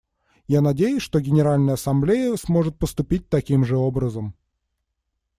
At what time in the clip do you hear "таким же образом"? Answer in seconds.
3.29-4.33